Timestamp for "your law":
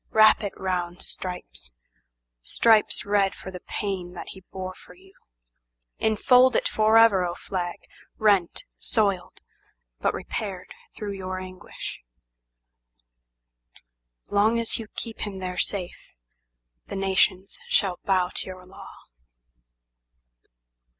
18.47-18.89